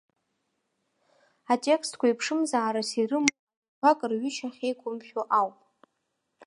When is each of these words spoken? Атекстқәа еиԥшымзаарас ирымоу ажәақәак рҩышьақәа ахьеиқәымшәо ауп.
Атекстқәа 1.53 2.05
еиԥшымзаарас 2.07 2.89
ирымоу 3.01 3.35
ажәақәак 3.37 3.99
рҩышьақәа 4.09 4.55
ахьеиқәымшәо 4.57 5.21
ауп. 5.39 5.57